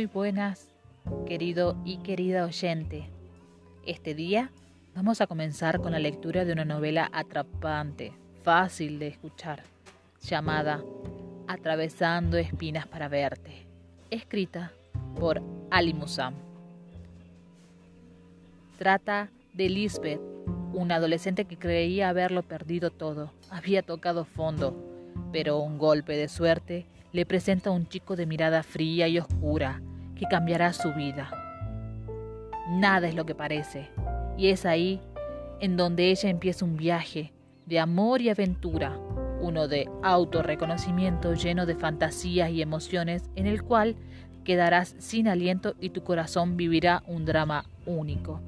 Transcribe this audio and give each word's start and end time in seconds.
Muy 0.00 0.06
buenas, 0.06 0.66
querido 1.26 1.76
y 1.84 1.98
querida 1.98 2.46
oyente. 2.46 3.10
Este 3.84 4.14
día 4.14 4.50
vamos 4.94 5.20
a 5.20 5.26
comenzar 5.26 5.82
con 5.82 5.92
la 5.92 5.98
lectura 5.98 6.46
de 6.46 6.54
una 6.54 6.64
novela 6.64 7.10
atrapante, 7.12 8.14
fácil 8.42 8.98
de 8.98 9.08
escuchar, 9.08 9.62
llamada 10.22 10.82
Atravesando 11.48 12.38
espinas 12.38 12.86
para 12.86 13.08
verte, 13.08 13.66
escrita 14.08 14.72
por 15.18 15.42
Ali 15.70 15.92
Musam. 15.92 16.32
Trata 18.78 19.28
de 19.52 19.68
Lisbeth, 19.68 20.22
una 20.72 20.94
adolescente 20.94 21.44
que 21.44 21.58
creía 21.58 22.08
haberlo 22.08 22.42
perdido 22.42 22.88
todo, 22.88 23.34
había 23.50 23.82
tocado 23.82 24.24
fondo, 24.24 24.74
pero 25.30 25.58
un 25.58 25.76
golpe 25.76 26.16
de 26.16 26.30
suerte 26.30 26.86
le 27.12 27.26
presenta 27.26 27.68
a 27.68 27.74
un 27.74 27.86
chico 27.86 28.16
de 28.16 28.24
mirada 28.24 28.62
fría 28.62 29.06
y 29.06 29.18
oscura 29.18 29.82
que 30.20 30.26
cambiará 30.26 30.74
su 30.74 30.92
vida. 30.92 31.30
Nada 32.68 33.08
es 33.08 33.14
lo 33.14 33.24
que 33.24 33.34
parece, 33.34 33.88
y 34.36 34.48
es 34.48 34.66
ahí 34.66 35.00
en 35.60 35.78
donde 35.78 36.10
ella 36.10 36.28
empieza 36.28 36.66
un 36.66 36.76
viaje 36.76 37.32
de 37.64 37.80
amor 37.80 38.20
y 38.20 38.28
aventura, 38.28 38.98
uno 39.40 39.66
de 39.66 39.88
autorreconocimiento 40.02 41.32
lleno 41.32 41.64
de 41.64 41.74
fantasías 41.74 42.50
y 42.50 42.60
emociones 42.60 43.30
en 43.34 43.46
el 43.46 43.62
cual 43.62 43.96
quedarás 44.44 44.94
sin 44.98 45.26
aliento 45.26 45.74
y 45.80 45.88
tu 45.88 46.04
corazón 46.04 46.58
vivirá 46.58 47.02
un 47.06 47.24
drama 47.24 47.64
único. 47.86 48.42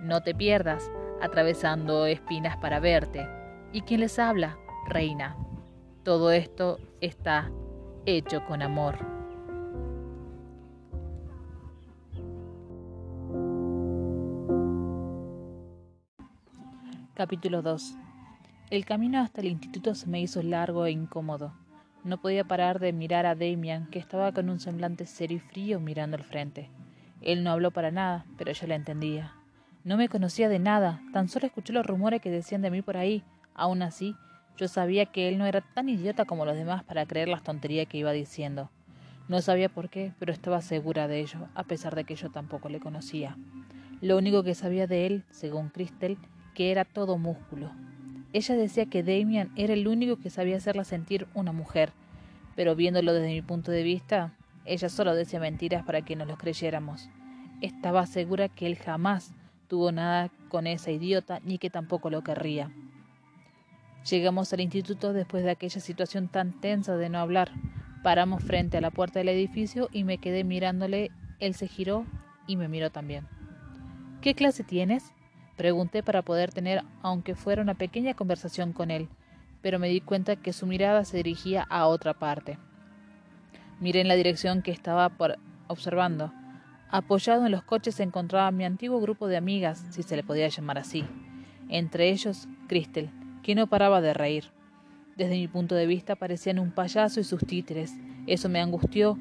No 0.00 0.22
te 0.22 0.34
pierdas 0.34 0.90
atravesando 1.20 2.06
espinas 2.06 2.56
para 2.56 2.80
verte. 2.80 3.28
¿Y 3.74 3.82
quién 3.82 4.00
les 4.00 4.18
habla? 4.18 4.56
Reina. 4.88 5.36
Todo 6.02 6.30
esto 6.30 6.78
está 7.02 7.50
hecho 8.06 8.46
con 8.46 8.62
amor. 8.62 9.17
Capítulo 17.18 17.62
2 17.62 17.96
El 18.70 18.84
camino 18.84 19.18
hasta 19.18 19.40
el 19.40 19.48
instituto 19.48 19.96
se 19.96 20.06
me 20.06 20.20
hizo 20.20 20.40
largo 20.40 20.86
e 20.86 20.92
incómodo. 20.92 21.52
No 22.04 22.18
podía 22.18 22.44
parar 22.44 22.78
de 22.78 22.92
mirar 22.92 23.26
a 23.26 23.34
Damian, 23.34 23.90
que 23.90 23.98
estaba 23.98 24.30
con 24.30 24.48
un 24.48 24.60
semblante 24.60 25.04
serio 25.04 25.38
y 25.38 25.40
frío 25.40 25.80
mirando 25.80 26.16
al 26.16 26.22
frente. 26.22 26.70
Él 27.20 27.42
no 27.42 27.50
habló 27.50 27.72
para 27.72 27.90
nada, 27.90 28.24
pero 28.36 28.52
yo 28.52 28.68
le 28.68 28.76
entendía. 28.76 29.32
No 29.82 29.96
me 29.96 30.08
conocía 30.08 30.48
de 30.48 30.60
nada, 30.60 31.02
tan 31.12 31.28
solo 31.28 31.48
escuché 31.48 31.72
los 31.72 31.84
rumores 31.84 32.22
que 32.22 32.30
decían 32.30 32.62
de 32.62 32.70
mí 32.70 32.82
por 32.82 32.96
ahí. 32.96 33.24
Aún 33.52 33.82
así, 33.82 34.14
yo 34.56 34.68
sabía 34.68 35.06
que 35.06 35.28
él 35.28 35.38
no 35.38 35.46
era 35.46 35.60
tan 35.60 35.88
idiota 35.88 36.24
como 36.24 36.44
los 36.44 36.54
demás 36.54 36.84
para 36.84 37.04
creer 37.04 37.26
las 37.26 37.42
tonterías 37.42 37.88
que 37.88 37.98
iba 37.98 38.12
diciendo. 38.12 38.70
No 39.26 39.40
sabía 39.40 39.68
por 39.68 39.90
qué, 39.90 40.12
pero 40.20 40.32
estaba 40.32 40.60
segura 40.60 41.08
de 41.08 41.18
ello, 41.18 41.48
a 41.56 41.64
pesar 41.64 41.96
de 41.96 42.04
que 42.04 42.14
yo 42.14 42.30
tampoco 42.30 42.68
le 42.68 42.78
conocía. 42.78 43.36
Lo 44.00 44.16
único 44.16 44.44
que 44.44 44.54
sabía 44.54 44.86
de 44.86 45.06
él, 45.06 45.24
según 45.30 45.70
Crystal, 45.70 46.16
que 46.58 46.72
era 46.72 46.84
todo 46.84 47.18
músculo. 47.18 47.70
Ella 48.32 48.56
decía 48.56 48.86
que 48.86 49.04
Damian 49.04 49.52
era 49.54 49.74
el 49.74 49.86
único 49.86 50.16
que 50.16 50.28
sabía 50.28 50.56
hacerla 50.56 50.82
sentir 50.82 51.28
una 51.32 51.52
mujer, 51.52 51.92
pero 52.56 52.74
viéndolo 52.74 53.14
desde 53.14 53.28
mi 53.28 53.42
punto 53.42 53.70
de 53.70 53.84
vista, 53.84 54.32
ella 54.64 54.88
solo 54.88 55.14
decía 55.14 55.38
mentiras 55.38 55.84
para 55.84 56.02
que 56.02 56.16
nos 56.16 56.26
los 56.26 56.36
creyéramos. 56.36 57.10
Estaba 57.60 58.04
segura 58.06 58.48
que 58.48 58.66
él 58.66 58.74
jamás 58.74 59.34
tuvo 59.68 59.92
nada 59.92 60.32
con 60.48 60.66
esa 60.66 60.90
idiota 60.90 61.38
ni 61.44 61.58
que 61.58 61.70
tampoco 61.70 62.10
lo 62.10 62.24
querría. 62.24 62.72
Llegamos 64.10 64.52
al 64.52 64.60
instituto 64.60 65.12
después 65.12 65.44
de 65.44 65.52
aquella 65.52 65.80
situación 65.80 66.26
tan 66.26 66.60
tensa 66.60 66.96
de 66.96 67.08
no 67.08 67.20
hablar. 67.20 67.52
Paramos 68.02 68.42
frente 68.42 68.78
a 68.78 68.80
la 68.80 68.90
puerta 68.90 69.20
del 69.20 69.28
edificio 69.28 69.88
y 69.92 70.02
me 70.02 70.18
quedé 70.18 70.42
mirándole. 70.42 71.12
Él 71.38 71.54
se 71.54 71.68
giró 71.68 72.04
y 72.48 72.56
me 72.56 72.66
miró 72.66 72.90
también. 72.90 73.28
¿Qué 74.22 74.34
clase 74.34 74.64
tienes? 74.64 75.12
Pregunté 75.58 76.04
para 76.04 76.22
poder 76.22 76.52
tener, 76.52 76.84
aunque 77.02 77.34
fuera 77.34 77.62
una 77.62 77.74
pequeña 77.74 78.14
conversación 78.14 78.72
con 78.72 78.92
él, 78.92 79.08
pero 79.60 79.80
me 79.80 79.88
di 79.88 80.00
cuenta 80.00 80.36
que 80.36 80.52
su 80.52 80.68
mirada 80.68 81.04
se 81.04 81.16
dirigía 81.16 81.66
a 81.68 81.88
otra 81.88 82.14
parte. 82.14 82.58
Miré 83.80 84.00
en 84.00 84.06
la 84.06 84.14
dirección 84.14 84.62
que 84.62 84.70
estaba 84.70 85.08
por 85.08 85.36
observando. 85.66 86.32
Apoyado 86.90 87.44
en 87.44 87.50
los 87.50 87.64
coches 87.64 87.96
se 87.96 88.04
encontraba 88.04 88.52
mi 88.52 88.64
antiguo 88.64 89.00
grupo 89.00 89.26
de 89.26 89.36
amigas, 89.36 89.84
si 89.90 90.04
se 90.04 90.14
le 90.14 90.22
podía 90.22 90.46
llamar 90.46 90.78
así. 90.78 91.04
Entre 91.68 92.08
ellos, 92.08 92.46
Cristel, 92.68 93.10
que 93.42 93.56
no 93.56 93.66
paraba 93.66 94.00
de 94.00 94.14
reír. 94.14 94.52
Desde 95.16 95.34
mi 95.34 95.48
punto 95.48 95.74
de 95.74 95.86
vista 95.86 96.14
parecían 96.14 96.60
un 96.60 96.70
payaso 96.70 97.18
y 97.18 97.24
sus 97.24 97.44
títeres. 97.44 97.94
Eso 98.28 98.48
me 98.48 98.60
angustió. 98.60 99.18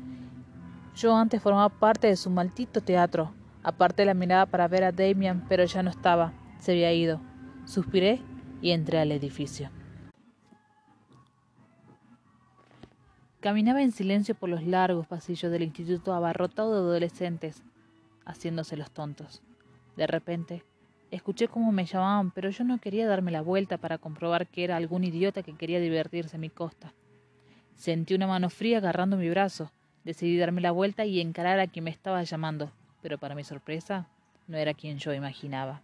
Yo 0.95 1.17
antes 1.17 1.41
formaba 1.41 1.69
parte 1.69 2.05
de 2.05 2.15
su 2.15 2.29
maldito 2.29 2.81
teatro. 2.81 3.33
Aparté 3.67 4.05
la 4.05 4.13
mirada 4.13 4.45
para 4.45 4.69
ver 4.69 4.85
a 4.85 4.93
Damian, 4.93 5.45
pero 5.49 5.65
ya 5.65 5.83
no 5.83 5.89
estaba. 5.89 6.31
Se 6.57 6.71
había 6.71 6.93
ido. 6.93 7.19
Suspiré 7.65 8.21
y 8.61 8.71
entré 8.71 8.97
al 8.97 9.11
edificio. 9.11 9.69
Caminaba 13.41 13.81
en 13.81 13.91
silencio 13.91 14.35
por 14.35 14.47
los 14.47 14.63
largos 14.63 15.05
pasillos 15.05 15.51
del 15.51 15.63
instituto 15.63 16.13
abarrotado 16.13 16.75
de 16.75 16.91
adolescentes, 16.91 17.61
haciéndose 18.23 18.77
los 18.77 18.89
tontos. 18.89 19.43
De 19.97 20.07
repente, 20.07 20.63
Escuché 21.11 21.49
cómo 21.49 21.73
me 21.73 21.85
llamaban, 21.85 22.31
pero 22.31 22.49
yo 22.49 22.63
no 22.63 22.79
quería 22.79 23.05
darme 23.05 23.31
la 23.31 23.41
vuelta 23.41 23.77
para 23.77 23.97
comprobar 23.97 24.47
que 24.47 24.63
era 24.63 24.77
algún 24.77 25.03
idiota 25.03 25.43
que 25.43 25.57
quería 25.57 25.81
divertirse 25.81 26.37
a 26.37 26.39
mi 26.39 26.49
costa. 26.49 26.93
Sentí 27.75 28.13
una 28.13 28.27
mano 28.27 28.49
fría 28.49 28.77
agarrando 28.77 29.17
mi 29.17 29.29
brazo. 29.29 29.71
Decidí 30.05 30.37
darme 30.37 30.61
la 30.61 30.71
vuelta 30.71 31.05
y 31.05 31.19
encarar 31.19 31.59
a 31.59 31.67
quien 31.67 31.83
me 31.83 31.91
estaba 31.91 32.23
llamando, 32.23 32.71
pero 33.07 33.17
para 33.17 33.35
mi 33.35 33.45
sorpresa, 33.45 34.05
no 34.49 34.57
era 34.57 34.73
quien 34.73 34.97
yo 34.97 35.13
imaginaba. 35.13 35.81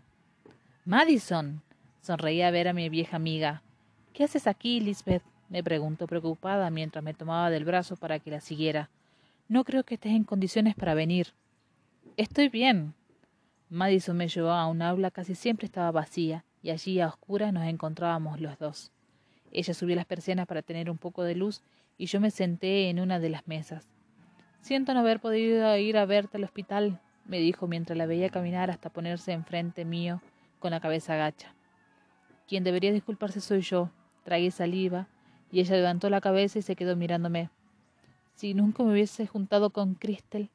Madison. 0.83 1.61
Sonreí 2.01 2.41
a 2.41 2.51
ver 2.51 2.67
a 2.67 2.73
mi 2.73 2.89
vieja 2.89 3.15
amiga. 3.15 3.61
¿Qué 4.11 4.25
haces 4.25 4.45
aquí, 4.45 4.81
Lisbeth? 4.81 5.23
me 5.47 5.63
preguntó 5.63 6.05
preocupada 6.05 6.69
mientras 6.69 7.01
me 7.01 7.13
tomaba 7.13 7.49
del 7.49 7.63
brazo 7.63 7.95
para 7.95 8.19
que 8.19 8.29
la 8.29 8.41
siguiera. 8.41 8.89
No 9.47 9.63
creo 9.63 9.85
que 9.85 9.93
estés 9.93 10.11
en 10.11 10.25
condiciones 10.25 10.75
para 10.75 10.95
venir. 10.95 11.27
Estoy 12.17 12.49
bien, 12.49 12.93
Madison 13.69 14.17
me 14.17 14.27
llevó 14.27 14.49
a 14.49 14.67
un 14.67 14.81
aula 14.81 15.09
casi 15.09 15.33
siempre 15.33 15.65
estaba 15.65 15.91
vacía, 15.91 16.43
y 16.61 16.71
allí 16.71 16.99
a 16.99 17.07
oscuras 17.07 17.53
nos 17.53 17.63
encontrábamos 17.63 18.41
los 18.41 18.59
dos. 18.59 18.91
Ella 19.53 19.73
subió 19.73 19.95
las 19.95 20.05
persianas 20.05 20.45
para 20.45 20.61
tener 20.61 20.89
un 20.89 20.97
poco 20.97 21.23
de 21.23 21.35
luz, 21.35 21.61
y 21.97 22.07
yo 22.07 22.19
me 22.19 22.31
senté 22.31 22.89
en 22.89 22.99
una 22.99 23.17
de 23.21 23.29
las 23.29 23.47
mesas. 23.47 23.87
Siento 24.59 24.93
no 24.93 24.99
haber 24.99 25.21
podido 25.21 25.77
ir 25.77 25.95
a 25.95 26.05
verte 26.05 26.35
al 26.35 26.43
hospital, 26.43 26.99
me 27.25 27.39
dijo 27.39 27.67
mientras 27.67 27.97
la 27.97 28.05
veía 28.05 28.29
caminar 28.29 28.69
hasta 28.69 28.89
ponerse 28.89 29.31
enfrente 29.31 29.85
mío 29.85 30.21
con 30.59 30.71
la 30.71 30.79
cabeza 30.79 31.13
agacha. 31.13 31.53
Quien 32.47 32.63
debería 32.63 32.91
disculparse 32.91 33.41
soy 33.41 33.61
yo. 33.61 33.89
Tragué 34.23 34.51
saliva, 34.51 35.07
y 35.51 35.59
ella 35.59 35.75
levantó 35.75 36.09
la 36.09 36.21
cabeza 36.21 36.59
y 36.59 36.61
se 36.61 36.75
quedó 36.75 36.95
mirándome. 36.95 37.49
Si 38.35 38.53
nunca 38.53 38.83
me 38.83 38.93
hubiese 38.93 39.27
juntado 39.27 39.69
con 39.69 39.95
Cristel, 39.95 40.49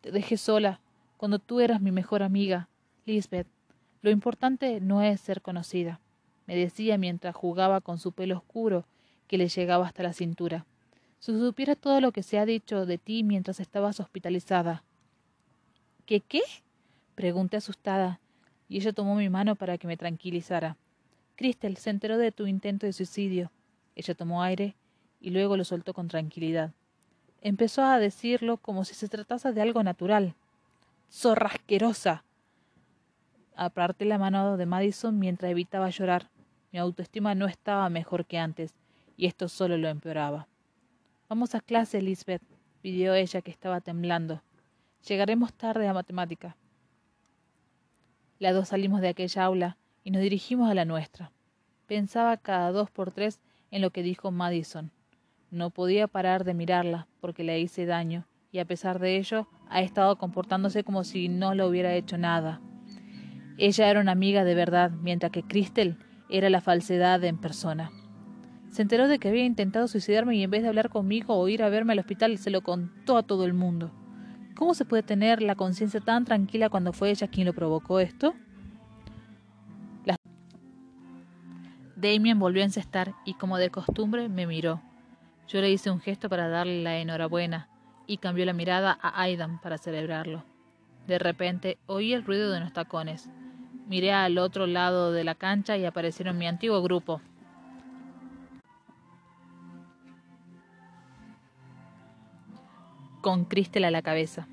te 0.00 0.10
dejé 0.10 0.36
sola, 0.36 0.80
cuando 1.16 1.38
tú 1.38 1.60
eras 1.60 1.80
mi 1.80 1.92
mejor 1.92 2.22
amiga, 2.22 2.68
Lisbeth. 3.04 3.46
Lo 4.02 4.10
importante 4.10 4.80
no 4.80 5.02
es 5.02 5.20
ser 5.20 5.42
conocida, 5.42 6.00
me 6.46 6.56
decía 6.56 6.98
mientras 6.98 7.36
jugaba 7.36 7.80
con 7.80 7.98
su 7.98 8.12
pelo 8.12 8.38
oscuro 8.38 8.86
que 9.28 9.38
le 9.38 9.48
llegaba 9.48 9.86
hasta 9.86 10.02
la 10.02 10.12
cintura. 10.12 10.66
Si 11.20 11.32
supiera 11.32 11.76
todo 11.76 12.00
lo 12.00 12.10
que 12.10 12.22
se 12.22 12.38
ha 12.38 12.46
dicho 12.46 12.86
de 12.86 12.98
ti 12.98 13.22
mientras 13.22 13.60
estabas 13.60 14.00
hospitalizada. 14.00 14.82
¿Qué 16.10 16.18
qué? 16.18 16.42
pregunté 17.14 17.56
asustada, 17.56 18.18
y 18.68 18.78
ella 18.78 18.92
tomó 18.92 19.14
mi 19.14 19.28
mano 19.28 19.54
para 19.54 19.78
que 19.78 19.86
me 19.86 19.96
tranquilizara. 19.96 20.76
Cristel 21.36 21.76
se 21.76 21.90
enteró 21.90 22.18
de 22.18 22.32
tu 22.32 22.48
intento 22.48 22.84
de 22.84 22.92
suicidio. 22.92 23.52
Ella 23.94 24.16
tomó 24.16 24.42
aire 24.42 24.74
y 25.20 25.30
luego 25.30 25.56
lo 25.56 25.62
soltó 25.62 25.94
con 25.94 26.08
tranquilidad. 26.08 26.72
Empezó 27.42 27.84
a 27.84 28.00
decirlo 28.00 28.56
como 28.56 28.84
si 28.84 28.94
se 28.94 29.08
tratase 29.08 29.52
de 29.52 29.62
algo 29.62 29.84
natural 29.84 30.34
zorrasquerosa. 31.12 32.24
Aparté 33.54 34.04
la 34.04 34.18
mano 34.18 34.56
de 34.56 34.66
Madison 34.66 35.16
mientras 35.16 35.52
evitaba 35.52 35.90
llorar. 35.90 36.28
Mi 36.72 36.80
autoestima 36.80 37.36
no 37.36 37.46
estaba 37.46 37.88
mejor 37.88 38.26
que 38.26 38.36
antes, 38.36 38.74
y 39.16 39.26
esto 39.26 39.48
solo 39.48 39.78
lo 39.78 39.88
empeoraba. 39.88 40.48
Vamos 41.28 41.54
a 41.54 41.60
clase, 41.60 42.02
Lisbeth, 42.02 42.42
pidió 42.82 43.14
ella 43.14 43.42
que 43.42 43.52
estaba 43.52 43.80
temblando. 43.80 44.42
Llegaremos 45.08 45.54
tarde 45.54 45.88
a 45.88 45.94
matemática. 45.94 46.56
Las 48.38 48.54
dos 48.54 48.68
salimos 48.68 49.00
de 49.00 49.08
aquella 49.08 49.44
aula 49.44 49.76
y 50.04 50.10
nos 50.10 50.22
dirigimos 50.22 50.70
a 50.70 50.74
la 50.74 50.84
nuestra. 50.84 51.32
Pensaba 51.86 52.36
cada 52.36 52.70
dos 52.70 52.90
por 52.90 53.10
tres 53.10 53.40
en 53.70 53.80
lo 53.82 53.90
que 53.90 54.02
dijo 54.02 54.30
Madison. 54.30 54.92
No 55.50 55.70
podía 55.70 56.06
parar 56.06 56.44
de 56.44 56.54
mirarla 56.54 57.08
porque 57.20 57.44
le 57.44 57.58
hice 57.58 57.86
daño 57.86 58.26
y 58.52 58.58
a 58.58 58.64
pesar 58.66 58.98
de 58.98 59.16
ello 59.16 59.48
ha 59.68 59.80
estado 59.80 60.16
comportándose 60.16 60.84
como 60.84 61.02
si 61.02 61.28
no 61.28 61.54
le 61.54 61.64
hubiera 61.64 61.94
hecho 61.94 62.18
nada. 62.18 62.60
Ella 63.56 63.90
era 63.90 64.00
una 64.00 64.12
amiga 64.12 64.44
de 64.44 64.54
verdad, 64.54 64.90
mientras 64.90 65.32
que 65.32 65.42
Cristel 65.42 65.96
era 66.28 66.50
la 66.50 66.60
falsedad 66.60 67.22
en 67.24 67.38
persona. 67.38 67.90
Se 68.68 68.82
enteró 68.82 69.08
de 69.08 69.18
que 69.18 69.28
había 69.28 69.44
intentado 69.44 69.88
suicidarme 69.88 70.36
y 70.36 70.42
en 70.42 70.50
vez 70.50 70.62
de 70.62 70.68
hablar 70.68 70.90
conmigo 70.90 71.36
o 71.36 71.48
ir 71.48 71.62
a 71.62 71.68
verme 71.68 71.94
al 71.94 71.98
hospital 71.98 72.38
se 72.38 72.50
lo 72.50 72.62
contó 72.62 73.16
a 73.16 73.22
todo 73.22 73.44
el 73.44 73.54
mundo. 73.54 73.92
¿Cómo 74.60 74.74
se 74.74 74.84
puede 74.84 75.02
tener 75.02 75.40
la 75.40 75.54
conciencia 75.54 76.00
tan 76.00 76.26
tranquila 76.26 76.68
cuando 76.68 76.92
fue 76.92 77.08
ella 77.08 77.28
quien 77.28 77.46
lo 77.46 77.54
provocó 77.54 77.98
esto? 77.98 78.34
Damien 81.96 82.38
volvió 82.38 82.60
a 82.60 82.66
encestar 82.66 83.14
y 83.24 83.32
como 83.32 83.56
de 83.56 83.70
costumbre 83.70 84.28
me 84.28 84.46
miró. 84.46 84.82
Yo 85.48 85.62
le 85.62 85.70
hice 85.70 85.90
un 85.90 85.98
gesto 85.98 86.28
para 86.28 86.50
darle 86.50 86.82
la 86.82 86.98
enhorabuena 86.98 87.70
y 88.06 88.18
cambió 88.18 88.44
la 88.44 88.52
mirada 88.52 88.98
a 89.00 89.22
Aidan 89.22 89.62
para 89.62 89.78
celebrarlo. 89.78 90.44
De 91.06 91.18
repente 91.18 91.78
oí 91.86 92.12
el 92.12 92.22
ruido 92.22 92.52
de 92.52 92.60
los 92.60 92.74
tacones. 92.74 93.30
Miré 93.88 94.12
al 94.12 94.36
otro 94.36 94.66
lado 94.66 95.10
de 95.10 95.24
la 95.24 95.36
cancha 95.36 95.78
y 95.78 95.86
aparecieron 95.86 96.36
mi 96.36 96.46
antiguo 96.46 96.82
grupo. 96.82 97.22
Con 103.20 103.44
Cristel 103.44 103.84
a 103.84 103.90
la 103.90 104.02
cabeza. 104.02 104.48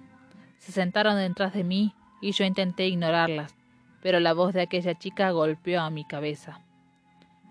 Se 0.58 0.72
sentaron 0.72 1.18
detrás 1.18 1.54
de 1.54 1.64
mí 1.64 1.94
y 2.22 2.32
yo 2.32 2.44
intenté 2.44 2.88
ignorarlas, 2.88 3.56
pero 4.02 4.20
la 4.20 4.34
voz 4.34 4.54
de 4.54 4.62
aquella 4.62 4.98
chica 4.98 5.32
golpeó 5.32 5.82
a 5.82 5.90
mi 5.90 6.06
cabeza. 6.06 6.60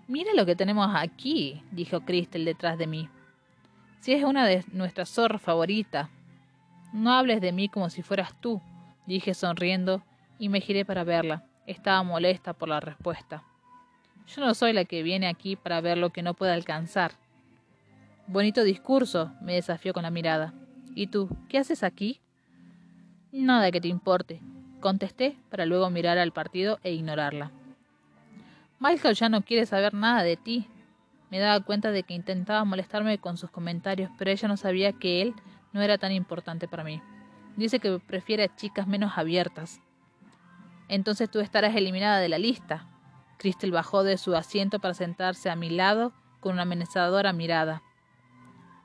Mira 0.07 0.33
lo 0.33 0.45
que 0.45 0.55
tenemos 0.55 0.89
aquí, 0.95 1.61
dijo 1.71 2.01
Cristel 2.01 2.45
detrás 2.45 2.77
de 2.77 2.87
mí. 2.87 3.09
Si 3.99 4.13
es 4.13 4.23
una 4.23 4.45
de 4.45 4.63
nuestras 4.71 5.09
zorras 5.09 5.41
favoritas. 5.41 6.09
No 6.93 7.11
hables 7.11 7.41
de 7.41 7.51
mí 7.51 7.67
como 7.67 7.89
si 7.89 8.01
fueras 8.01 8.33
tú, 8.39 8.61
dije 9.05 9.33
sonriendo 9.33 10.01
y 10.39 10.49
me 10.49 10.61
giré 10.61 10.85
para 10.85 11.03
verla. 11.03 11.43
Estaba 11.65 12.01
molesta 12.03 12.53
por 12.53 12.69
la 12.69 12.79
respuesta. 12.79 13.43
Yo 14.27 14.45
no 14.45 14.53
soy 14.53 14.73
la 14.73 14.85
que 14.85 15.03
viene 15.03 15.27
aquí 15.27 15.55
para 15.55 15.81
ver 15.81 15.97
lo 15.97 16.11
que 16.11 16.21
no 16.21 16.33
puede 16.33 16.53
alcanzar. 16.53 17.11
Bonito 18.27 18.63
discurso, 18.63 19.31
me 19.41 19.55
desafió 19.55 19.93
con 19.93 20.03
la 20.03 20.11
mirada. 20.11 20.53
¿Y 20.97 21.05
tú, 21.05 21.29
qué 21.47 21.59
haces 21.59 21.83
aquí? 21.83 22.19
Nada 23.31 23.69
que 23.69 23.79
te 23.79 23.87
importe, 23.87 24.41
contesté 24.79 25.37
para 25.51 25.67
luego 25.67 25.91
mirar 25.91 26.17
al 26.17 26.31
partido 26.31 26.79
e 26.81 26.91
ignorarla. 26.91 27.51
Michael 28.79 29.13
ya 29.13 29.29
no 29.29 29.43
quiere 29.43 29.67
saber 29.67 29.93
nada 29.93 30.23
de 30.23 30.37
ti. 30.37 30.67
Me 31.29 31.37
daba 31.37 31.63
cuenta 31.63 31.91
de 31.91 32.01
que 32.01 32.15
intentaba 32.15 32.65
molestarme 32.65 33.19
con 33.19 33.37
sus 33.37 33.51
comentarios, 33.51 34.09
pero 34.17 34.31
ella 34.31 34.47
no 34.47 34.57
sabía 34.57 34.91
que 34.91 35.21
él 35.21 35.35
no 35.71 35.83
era 35.83 35.99
tan 35.99 36.13
importante 36.13 36.67
para 36.67 36.83
mí. 36.83 36.99
Dice 37.57 37.77
que 37.77 37.99
prefiere 37.99 38.45
a 38.45 38.55
chicas 38.55 38.87
menos 38.87 39.19
abiertas. 39.19 39.79
Entonces 40.87 41.29
tú 41.29 41.41
estarás 41.41 41.75
eliminada 41.75 42.17
de 42.17 42.29
la 42.29 42.39
lista. 42.39 42.87
Crystal 43.37 43.69
bajó 43.69 44.03
de 44.03 44.17
su 44.17 44.35
asiento 44.35 44.79
para 44.79 44.95
sentarse 44.95 45.51
a 45.51 45.55
mi 45.55 45.69
lado 45.69 46.11
con 46.39 46.53
una 46.53 46.63
amenazadora 46.63 47.33
mirada. 47.33 47.83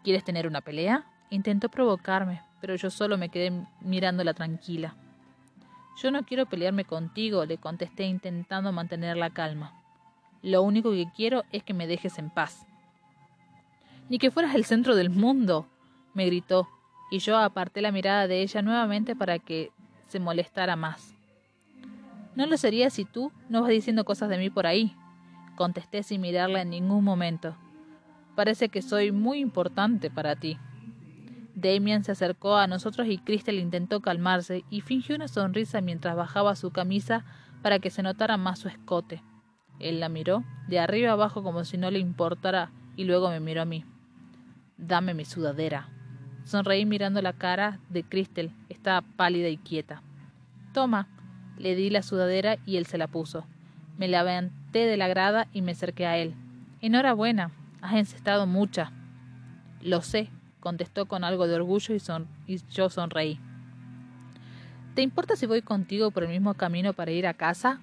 ¿Quieres 0.05 0.25
tener 0.25 0.47
una 0.47 0.61
pelea? 0.61 1.07
Intentó 1.33 1.71
provocarme, 1.71 2.43
pero 2.61 2.77
yo 2.77 2.91
solo 2.91 3.17
me 3.17 3.31
quedé 3.31 3.65
mirándola 3.81 4.35
tranquila. 4.35 4.95
Yo 5.97 6.11
no 6.11 6.25
quiero 6.25 6.45
pelearme 6.45 6.85
contigo, 6.85 7.47
le 7.47 7.57
contesté 7.57 8.05
intentando 8.05 8.71
mantener 8.71 9.17
la 9.17 9.31
calma. 9.31 9.73
Lo 10.43 10.61
único 10.61 10.91
que 10.91 11.07
quiero 11.17 11.45
es 11.51 11.63
que 11.63 11.73
me 11.73 11.87
dejes 11.87 12.19
en 12.19 12.29
paz. 12.29 12.67
Ni 14.11 14.19
que 14.19 14.31
fueras 14.31 14.55
el 14.55 14.67
centro 14.67 14.95
del 14.95 15.09
mundo, 15.09 15.67
me 16.13 16.27
gritó, 16.27 16.69
y 17.11 17.21
yo 17.21 17.39
aparté 17.39 17.81
la 17.81 17.93
mirada 17.93 18.29
de 18.29 18.43
ella 18.43 18.61
nuevamente 18.61 19.17
para 19.17 19.39
que 19.39 19.73
se 20.09 20.21
molestara 20.21 20.77
más. 20.77 21.15
No 22.37 22.45
lo 22.45 22.59
sería 22.59 22.91
si 22.91 23.07
tú 23.07 23.33
no 23.49 23.63
vas 23.63 23.71
diciendo 23.71 24.05
cosas 24.05 24.29
de 24.29 24.37
mí 24.37 24.51
por 24.51 24.67
ahí, 24.67 24.95
contesté 25.57 26.03
sin 26.03 26.21
mirarla 26.21 26.61
en 26.61 26.69
ningún 26.69 27.03
momento. 27.03 27.57
Parece 28.37 28.69
que 28.69 28.83
soy 28.83 29.13
muy 29.13 29.39
importante 29.39 30.11
para 30.11 30.37
ti. 30.37 30.59
Damien 31.55 32.03
se 32.05 32.13
acercó 32.13 32.57
a 32.57 32.67
nosotros 32.67 33.07
y 33.09 33.19
Crystal 33.19 33.57
intentó 33.57 34.01
calmarse 34.01 34.65
y 34.71 34.81
fingió 34.81 35.17
una 35.17 35.29
sonrisa 35.29 35.81
mientras 35.81 36.17
bajaba 36.17 36.57
su 36.57 36.71
camisa 36.71 37.25
para 37.63 37.79
que 37.79 37.91
se 37.91 38.03
notara 38.03 38.37
más 38.37 38.59
su 38.59 38.69
escote. 38.69 39.23
Él 39.79 40.01
la 40.01 40.09
miró 40.09 40.45
de 40.69 40.79
arriba 40.79 41.13
abajo 41.13 41.43
como 41.43 41.65
si 41.65 41.77
no 41.77 41.91
le 41.91 41.99
importara 41.99 42.71
y 42.97 43.05
luego 43.05 43.29
me 43.31 43.41
miró 43.41 43.63
a 43.63 43.67
mí. 43.67 43.85
Dame 44.77 45.15
mi 45.15 45.25
sudadera. 45.25 45.89
Sonreí 46.45 46.87
mirando 46.87 47.23
la 47.23 47.35
cara 47.35 47.79
de 47.89 48.03
Crystal. 48.03 48.53
Estaba 48.69 49.03
pálida 49.03 49.49
y 49.49 49.59
quieta. 49.59 50.03
Toma. 50.73 51.09
Le 51.59 51.75
di 51.75 51.91
la 51.91 52.03
sudadera 52.03 52.57
y 52.65 52.77
él 52.79 52.87
se 52.87 52.99
la 52.99 53.07
puso. 53.07 53.47
Me 53.99 54.09
levanté 54.09 54.87
de 54.87 54.97
la 54.97 55.07
grada 55.07 55.49
y 55.53 55.63
me 55.63 55.73
acerqué 55.73 56.07
a 56.07 56.17
él. 56.17 56.35
Enhorabuena. 56.81 57.53
Has 57.81 57.95
encestado 57.95 58.47
mucha. 58.47 58.93
Lo 59.81 60.01
sé, 60.01 60.31
contestó 60.63 61.07
con 61.07 61.25
algo 61.25 61.47
de 61.47 61.57
orgullo 61.57 61.95
y, 62.47 62.59
yo 62.71 62.89
sonreí. 62.89 63.39
¿Te 64.95 65.03
importa 65.03 65.37
si 65.37 65.47
voy 65.47 65.61
contigo 65.61 66.11
por 66.11 66.23
el 66.23 66.31
mismo 66.31 66.55
camino 66.55 66.93
para 66.95 67.11
ir 67.11 67.27
a 67.27 67.35
casa? 67.35 67.81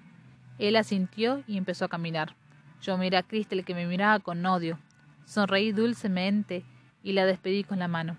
Él 0.58 0.76
asintió 0.76 1.44
y 1.46 1.58
empezó 1.58 1.86
a 1.86 1.90
caminar. 1.90 2.36
Yo 2.82 2.98
miré 2.98 3.18
a 3.18 3.24
Cristel 3.24 3.66
que 3.66 3.76
me 3.76 3.86
miraba 3.86 4.20
con 4.20 4.46
odio. 4.46 4.80
Sonreí 5.26 5.72
dulcemente 5.74 6.64
y 7.04 7.12
la 7.12 7.26
despedí 7.26 7.64
con 7.64 7.80
la 7.80 7.88
mano. 7.88 8.18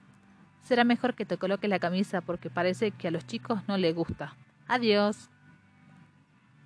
Será 0.62 0.85
mejor 0.85 1.15
que 1.15 1.25
te 1.25 1.39
coloque 1.39 1.67
la 1.67 1.79
camisa 1.79 2.21
porque 2.21 2.51
parece 2.51 2.91
que 2.91 3.09
a 3.09 3.11
los 3.11 3.27
chicos 3.27 3.62
no 3.67 3.79
les 3.79 3.95
gusta. 3.95 4.35
Adiós. 4.69 5.31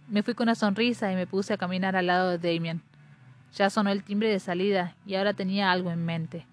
Me 0.08 0.22
fui 0.22 0.34
con 0.34 0.46
una 0.46 0.54
sonrisa 0.54 1.12
y 1.12 1.14
me 1.14 1.26
puse 1.26 1.54
a 1.54 1.58
caminar 1.58 1.94
al 1.96 2.08
lado 2.08 2.36
de 2.36 2.38
Damien. 2.38 2.82
Ya 3.54 3.70
sonó 3.70 3.90
el 3.90 4.02
timbre 4.02 4.28
de 4.28 4.40
salida 4.40 4.96
y 5.06 5.14
ahora 5.14 5.32
tenía 5.32 5.70
algo 5.70 5.90
en 5.90 6.04
mente. 6.04 6.46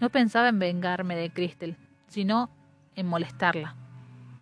No 0.00 0.10
pensaba 0.10 0.48
en 0.48 0.58
vengarme 0.58 1.16
de 1.16 1.30
Cristel, 1.30 1.76
sino 2.06 2.50
en 2.94 3.06
molestarla. 3.06 3.74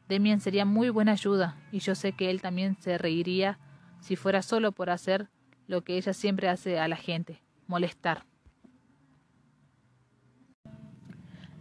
Damien 0.08 0.41
sería 0.41 0.64
muy 0.64 0.91
buena 0.91 1.12
ayuda 1.12 1.56
y 1.73 1.81
yo 1.81 1.94
sé 1.94 2.12
que 2.12 2.31
él 2.31 2.41
también 2.41 2.76
se 2.81 2.99
reiría 2.99 3.58
si 4.00 4.17
fuera 4.17 4.43
solo 4.43 4.73
por 4.73 4.91
hacer 4.91 5.29
lo 5.67 5.82
que 5.82 5.97
ella 5.97 6.12
siempre 6.12 6.49
hace 6.49 6.79
a 6.79 6.87
la 6.88 6.97
gente, 6.97 7.43
molestar. 7.67 8.25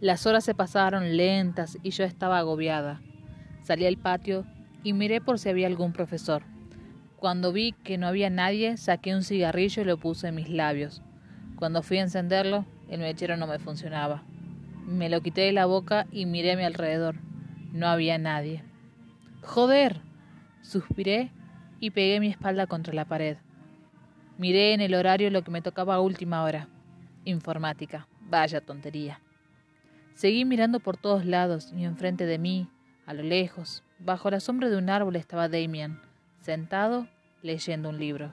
Las 0.00 0.26
horas 0.26 0.44
se 0.44 0.54
pasaron 0.54 1.16
lentas 1.16 1.78
y 1.82 1.90
yo 1.90 2.04
estaba 2.04 2.38
agobiada. 2.38 3.00
Salí 3.62 3.86
al 3.86 3.96
patio 3.96 4.44
y 4.84 4.92
miré 4.92 5.20
por 5.20 5.38
si 5.38 5.48
había 5.48 5.66
algún 5.66 5.92
profesor. 5.92 6.42
Cuando 7.16 7.50
vi 7.50 7.72
que 7.72 7.96
no 7.96 8.06
había 8.06 8.28
nadie, 8.28 8.76
saqué 8.76 9.14
un 9.14 9.24
cigarrillo 9.24 9.82
y 9.82 9.86
lo 9.86 9.96
puse 9.96 10.28
en 10.28 10.34
mis 10.34 10.50
labios. 10.50 11.02
Cuando 11.56 11.82
fui 11.82 11.96
a 11.96 12.02
encenderlo, 12.02 12.66
el 12.88 13.00
mechero 13.00 13.36
no 13.36 13.46
me 13.46 13.58
funcionaba. 13.58 14.22
Me 14.86 15.08
lo 15.08 15.20
quité 15.20 15.42
de 15.42 15.52
la 15.52 15.66
boca 15.66 16.06
y 16.12 16.26
miré 16.26 16.52
a 16.52 16.56
mi 16.56 16.62
alrededor. 16.62 17.16
No 17.72 17.88
había 17.88 18.18
nadie. 18.18 18.62
¡Joder! 19.42 20.00
Suspiré 20.62 21.30
y 21.80 21.90
pegué 21.90 22.20
mi 22.20 22.28
espalda 22.28 22.66
contra 22.66 22.94
la 22.94 23.04
pared. 23.04 23.36
Miré 24.38 24.74
en 24.74 24.80
el 24.80 24.94
horario 24.94 25.30
lo 25.30 25.42
que 25.42 25.50
me 25.50 25.62
tocaba 25.62 25.94
a 25.94 26.00
última 26.00 26.42
hora. 26.44 26.68
Informática. 27.24 28.06
Vaya 28.28 28.60
tontería. 28.60 29.20
Seguí 30.14 30.44
mirando 30.44 30.80
por 30.80 30.96
todos 30.96 31.24
lados 31.24 31.72
y 31.76 31.84
enfrente 31.84 32.26
de 32.26 32.38
mí, 32.38 32.68
a 33.06 33.14
lo 33.14 33.22
lejos, 33.22 33.84
bajo 33.98 34.30
la 34.30 34.40
sombra 34.40 34.68
de 34.68 34.76
un 34.76 34.88
árbol 34.88 35.14
estaba 35.16 35.48
Damien, 35.48 36.00
sentado 36.40 37.06
leyendo 37.42 37.90
un 37.90 37.98
libro. 37.98 38.32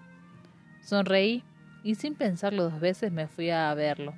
Sonreí 0.81 1.43
y 1.83 1.95
sin 1.95 2.15
pensarlo 2.15 2.63
dos 2.63 2.79
veces 2.79 3.11
me 3.11 3.27
fui 3.27 3.49
a 3.49 3.73
verlo. 3.73 4.13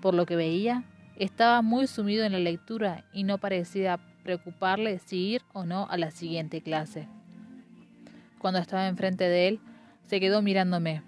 Por 0.00 0.14
lo 0.14 0.26
que 0.26 0.36
veía, 0.36 0.84
estaba 1.16 1.62
muy 1.62 1.86
sumido 1.86 2.24
en 2.24 2.32
la 2.32 2.38
lectura 2.38 3.04
y 3.12 3.24
no 3.24 3.38
parecía 3.38 3.98
preocuparle 4.22 4.98
si 4.98 5.30
ir 5.30 5.42
o 5.52 5.64
no 5.64 5.88
a 5.90 5.96
la 5.96 6.10
siguiente 6.10 6.60
clase. 6.60 7.08
Cuando 8.38 8.60
estaba 8.60 8.86
enfrente 8.86 9.24
de 9.24 9.48
él, 9.48 9.60
se 10.06 10.20
quedó 10.20 10.42
mirándome. 10.42 11.02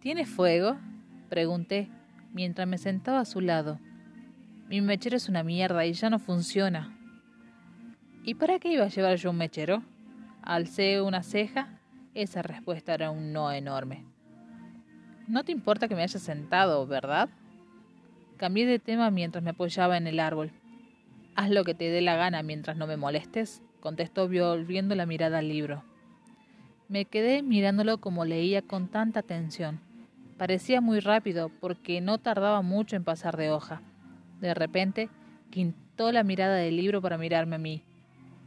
¿Tiene 0.00 0.26
fuego? 0.26 0.76
pregunté, 1.28 1.88
mientras 2.32 2.66
me 2.66 2.78
sentaba 2.78 3.20
a 3.20 3.24
su 3.24 3.40
lado. 3.40 3.78
Mi 4.68 4.80
mechero 4.80 5.16
es 5.16 5.28
una 5.28 5.42
mierda 5.42 5.86
y 5.86 5.92
ya 5.92 6.10
no 6.10 6.18
funciona. 6.18 6.96
¿Y 8.24 8.34
para 8.34 8.58
qué 8.58 8.72
iba 8.72 8.84
a 8.84 8.88
llevar 8.88 9.16
yo 9.16 9.30
un 9.30 9.36
mechero? 9.36 9.82
Alcé 10.42 11.00
una 11.00 11.22
ceja. 11.22 11.78
Esa 12.14 12.42
respuesta 12.42 12.94
era 12.94 13.10
un 13.10 13.32
no 13.32 13.52
enorme. 13.52 14.04
No 15.28 15.44
te 15.44 15.52
importa 15.52 15.86
que 15.86 15.94
me 15.94 16.02
haya 16.02 16.18
sentado, 16.18 16.86
¿verdad? 16.86 17.28
Cambié 18.36 18.66
de 18.66 18.78
tema 18.78 19.10
mientras 19.10 19.42
me 19.42 19.50
apoyaba 19.50 19.96
en 19.96 20.06
el 20.06 20.20
árbol. 20.20 20.52
Haz 21.36 21.50
lo 21.50 21.64
que 21.64 21.74
te 21.74 21.88
dé 21.88 22.02
la 22.02 22.16
gana 22.16 22.42
mientras 22.42 22.76
no 22.76 22.86
me 22.86 22.98
molestes, 22.98 23.62
contestó 23.80 24.28
volviendo 24.28 24.94
la 24.94 25.06
mirada 25.06 25.38
al 25.38 25.48
libro. 25.48 25.84
Me 26.88 27.06
quedé 27.06 27.42
mirándolo 27.42 27.98
como 27.98 28.26
leía 28.26 28.60
con 28.60 28.88
tanta 28.88 29.20
atención. 29.20 29.80
Parecía 30.36 30.82
muy 30.82 31.00
rápido 31.00 31.50
porque 31.60 32.02
no 32.02 32.18
tardaba 32.18 32.60
mucho 32.60 32.94
en 32.94 33.04
pasar 33.04 33.38
de 33.38 33.50
hoja. 33.50 33.80
De 34.40 34.52
repente, 34.52 35.08
quintó 35.50 36.12
la 36.12 36.22
mirada 36.22 36.56
del 36.56 36.76
libro 36.76 37.00
para 37.00 37.16
mirarme 37.16 37.56
a 37.56 37.60
mí. 37.60 37.84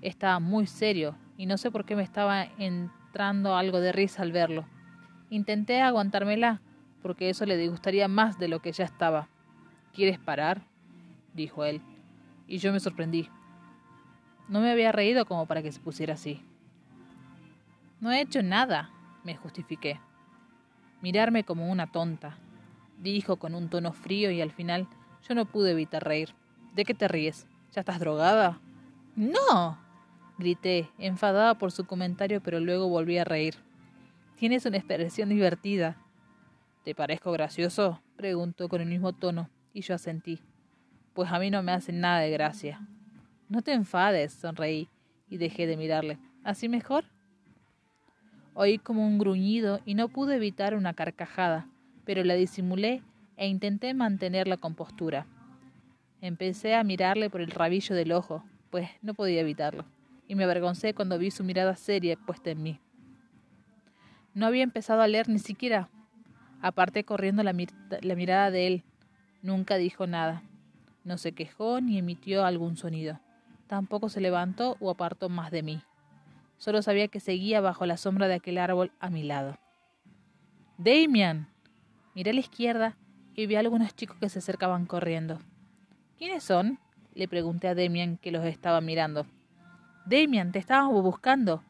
Estaba 0.04 0.40
muy 0.40 0.68
serio 0.68 1.16
y 1.36 1.48
no 1.48 1.58
sé 1.58 1.72
por 1.72 1.86
qué 1.86 1.96
me 1.96 2.04
estaba 2.04 2.44
entrando 2.60 3.56
algo 3.56 3.80
de 3.80 3.92
risa 3.92 4.22
al 4.22 4.32
verlo. 4.32 4.68
Intenté 5.32 5.82
aguantármela, 5.82 6.62
porque 7.02 7.32
eso 7.32 7.48
le 7.48 7.58
disgustaría 7.58 8.08
más 8.08 8.38
de 8.38 8.50
lo 8.50 8.60
que 8.60 8.72
ya 8.72 8.86
estaba. 8.86 9.30
¿Quieres 9.94 10.20
parar? 10.20 10.62
dijo 11.34 11.64
él, 11.64 11.82
y 12.48 12.58
yo 12.58 12.72
me 12.72 12.80
sorprendí. 12.80 13.30
No 14.48 14.62
me 14.62 14.72
había 14.72 14.92
reído 14.92 15.26
como 15.26 15.46
para 15.46 15.62
que 15.62 15.72
se 15.72 15.80
pusiera 15.80 16.16
así. 16.16 16.44
No 18.00 18.12
he 18.12 18.22
hecho 18.22 18.42
nada, 18.42 18.90
me 19.24 19.36
justifiqué. 19.36 20.00
Mirarme 21.02 21.44
como 21.44 21.70
una 21.70 21.92
tonta, 21.92 22.38
dijo 22.98 23.38
con 23.38 23.56
un 23.56 23.70
tono 23.70 23.94
frío 23.94 24.32
y 24.32 24.42
al 24.42 24.52
final 24.52 24.88
yo 25.28 25.36
no 25.36 25.46
pude 25.46 25.72
evitar 25.72 26.04
reír. 26.04 26.34
¿De 26.74 26.86
qué 26.86 26.94
te 26.94 27.08
ríes? 27.08 27.48
¿Ya 27.74 27.82
estás 27.82 28.00
drogada? 28.00 28.60
No, 29.16 29.78
grité, 30.38 30.90
enfadada 30.98 31.58
por 31.58 31.72
su 31.72 31.86
comentario, 31.86 32.42
pero 32.42 32.60
luego 32.60 32.90
volví 32.90 33.18
a 33.18 33.24
reír. 33.24 33.56
Tienes 34.38 34.66
una 34.66 34.78
expresión 34.78 35.30
divertida. 35.30 35.98
¿Te 36.84 36.96
parezco 36.96 37.32
gracioso? 37.32 38.02
preguntó 38.16 38.70
con 38.70 38.82
el 38.82 38.88
mismo 38.88 39.14
tono, 39.14 39.50
y 39.80 39.82
yo 39.82 39.96
asentí. 39.96 40.40
Pues 41.14 41.32
a 41.32 41.40
mí 41.40 41.50
no 41.50 41.64
me 41.64 41.72
hace 41.72 41.92
nada 41.92 42.20
de 42.20 42.30
gracia. 42.30 42.88
No 43.48 43.62
te 43.62 43.74
enfades, 43.74 44.34
sonreí, 44.34 44.90
y 45.30 45.38
dejé 45.38 45.68
de 45.68 45.78
mirarle. 45.78 46.18
¿Así 46.44 46.70
mejor? 46.70 47.06
Oí 48.54 48.78
como 48.78 49.08
un 49.08 49.18
gruñido 49.18 49.80
y 49.86 49.96
no 49.96 50.10
pude 50.10 50.36
evitar 50.36 50.76
una 50.76 50.94
carcajada, 50.94 51.68
pero 52.06 52.24
la 52.24 52.34
disimulé 52.36 53.02
e 53.38 53.48
intenté 53.48 53.94
mantener 53.94 54.48
la 54.48 54.58
compostura. 54.58 55.26
Empecé 56.22 56.76
a 56.76 56.84
mirarle 56.84 57.30
por 57.30 57.42
el 57.42 57.52
rabillo 57.52 57.96
del 57.96 58.12
ojo, 58.12 58.44
pues 58.70 58.90
no 59.02 59.14
podía 59.14 59.42
evitarlo, 59.42 59.86
y 60.28 60.36
me 60.36 60.44
avergoncé 60.44 60.94
cuando 60.94 61.18
vi 61.18 61.32
su 61.32 61.44
mirada 61.44 61.76
seria 61.76 62.18
puesta 62.18 62.52
en 62.52 62.62
mí. 62.62 62.80
No 64.34 64.46
había 64.46 64.64
empezado 64.64 65.02
a 65.02 65.08
leer 65.08 65.30
ni 65.30 65.40
siquiera. 65.40 65.90
Aparté 66.62 67.06
corriendo 67.06 67.42
la 67.44 67.54
mirada 67.54 68.52
de 68.52 68.68
él. 68.68 68.84
Nunca 69.42 69.76
dijo 69.78 70.06
nada. 70.06 70.44
No 71.04 71.18
se 71.18 71.32
quejó 71.32 71.80
ni 71.82 71.98
emitió 71.98 72.46
algún 72.46 72.76
sonido. 72.76 73.20
Tampoco 73.68 74.10
se 74.10 74.22
levantó 74.22 74.76
o 74.80 74.90
apartó 74.90 75.30
más 75.30 75.52
de 75.52 75.64
mí. 75.64 75.82
Solo 76.58 76.82
sabía 76.82 77.08
que 77.08 77.20
seguía 77.20 77.62
bajo 77.62 77.86
la 77.86 77.98
sombra 77.98 78.28
de 78.28 78.34
aquel 78.36 78.58
árbol 78.58 78.92
a 79.00 79.10
mi 79.10 79.24
lado. 79.24 79.58
Damian. 80.78 81.48
Miré 82.16 82.32
a 82.32 82.34
la 82.34 82.42
izquierda 82.42 82.98
y 83.34 83.46
vi 83.46 83.56
a 83.56 83.60
algunos 83.60 83.96
chicos 83.96 84.18
que 84.18 84.28
se 84.30 84.40
acercaban 84.40 84.86
corriendo. 84.86 85.40
¿Quiénes 86.18 86.44
son? 86.44 86.80
le 87.14 87.28
pregunté 87.28 87.68
a 87.68 87.76
Damian 87.76 88.18
que 88.18 88.32
los 88.32 88.46
estaba 88.46 88.82
mirando. 88.82 89.26
Damian, 90.06 90.52
te 90.52 90.60
estábamos 90.60 91.02
buscando, 91.02 91.64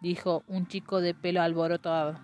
dijo 0.00 0.44
un 0.46 0.66
chico 0.66 1.00
de 1.00 1.14
pelo 1.14 1.40
alborotado. 1.40 2.18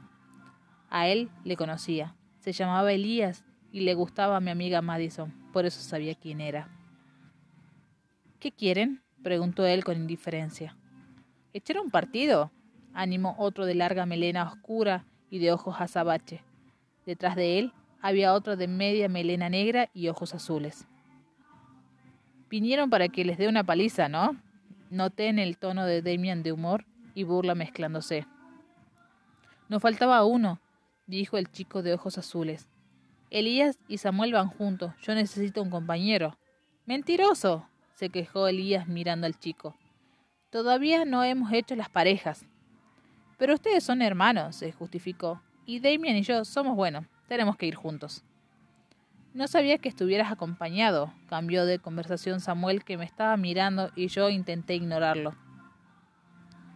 A 0.91 1.09
él 1.09 1.31
le 1.45 1.57
conocía. 1.57 2.15
Se 2.41 2.53
llamaba 2.53 2.93
Elías 2.93 3.45
y 3.73 3.81
le 3.81 3.95
gustaba 3.95 4.37
a 4.37 4.41
mi 4.41 4.51
amiga 4.51 4.83
Madison, 4.83 5.33
por 5.53 5.67
eso 5.67 5.81
sabía 5.81 6.15
quién 6.15 6.41
era. 6.41 6.69
¿Qué 8.39 8.53
quieren? 8.53 9.03
preguntó 9.23 9.67
él 9.67 9.85
con 9.85 9.97
indiferencia. 9.97 10.77
¿Echar 11.53 11.79
un 11.79 11.91
partido? 11.91 12.51
animó 12.95 13.37
otro 13.39 13.67
de 13.67 13.75
larga 13.75 14.07
melena 14.07 14.45
oscura 14.45 15.05
y 15.31 15.39
de 15.39 15.53
ojos 15.53 15.77
azabache. 15.79 16.43
Detrás 17.07 17.37
de 17.37 17.59
él 17.59 17.73
había 18.01 18.33
otro 18.33 18.57
de 18.57 18.67
media 18.67 19.09
melena 19.09 19.49
negra 19.49 19.91
y 19.95 20.09
ojos 20.09 20.35
azules. 20.35 20.87
Vinieron 22.49 22.91
para 22.91 23.09
que 23.09 23.25
les 23.25 23.39
dé 23.39 23.47
una 23.47 23.63
paliza, 23.63 24.09
¿no? 24.09 24.37
Noté 24.91 25.29
en 25.29 25.39
el 25.39 25.57
tono 25.57 25.85
de 25.85 26.03
Damian 26.03 26.43
de 26.43 26.53
humor 26.53 26.85
y 27.15 27.23
burla 27.25 27.55
mezclándose. 27.55 28.27
Nos 29.69 29.83
faltaba 29.83 30.25
uno, 30.25 30.61
dijo 31.07 31.37
el 31.37 31.51
chico 31.51 31.83
de 31.83 31.95
ojos 31.95 32.19
azules. 32.19 32.70
Elías 33.31 33.79
y 33.89 33.99
Samuel 33.99 34.33
van 34.33 34.49
juntos. 34.49 34.93
Yo 35.03 35.15
necesito 35.15 35.63
un 35.63 35.71
compañero. 35.71 36.37
Mentiroso, 36.85 37.67
se 37.95 38.11
quejó 38.11 38.49
Elías 38.49 38.89
mirando 38.89 39.27
al 39.27 39.39
chico. 39.39 39.77
Todavía 40.51 41.05
no 41.05 41.23
hemos 41.23 41.53
hecho 41.53 41.77
las 41.77 41.89
parejas. 41.89 42.45
Pero 43.39 43.55
ustedes 43.55 43.85
son 43.85 44.03
hermanos, 44.03 44.57
se 44.57 44.73
justificó. 44.73 45.41
Y 45.65 45.79
Damien 45.81 46.17
y 46.17 46.23
yo 46.23 46.45
somos 46.45 46.75
buenos. 46.77 47.07
Tenemos 47.29 47.57
que 47.57 47.67
ir 47.67 47.77
juntos. 47.77 48.25
No 49.33 49.47
sabía 49.47 49.79
que 49.79 49.89
estuvieras 49.89 50.33
acompañado, 50.33 51.13
cambió 51.29 51.65
de 51.65 51.79
conversación 51.79 52.41
Samuel 52.41 52.83
que 52.83 52.97
me 52.97 53.05
estaba 53.05 53.37
mirando 53.37 53.93
y 53.95 54.09
yo 54.09 54.29
intenté 54.29 54.75
ignorarlo. 54.75 55.37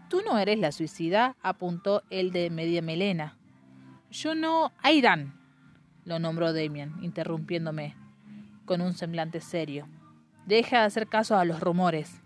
Tú 0.09 0.23
no 0.25 0.39
eres 0.39 0.61
la 0.61 0.71
suicida, 0.71 1.37
apuntó 1.43 2.05
el 2.11 2.31
de 2.31 2.51
media 2.51 2.81
melena. 2.81 3.37
Yo 4.13 4.37
no. 4.37 4.71
Aidan, 4.81 5.35
lo 6.05 6.19
nombró 6.19 6.53
Damien, 6.53 6.93
interrumpiéndome 7.03 7.95
con 8.65 8.81
un 8.81 8.95
semblante 8.95 9.41
serio. 9.41 9.87
Deja 10.47 10.81
de 10.81 10.85
hacer 10.85 11.09
caso 11.09 11.37
a 11.37 11.45
los 11.45 11.61
rumores. 11.61 12.21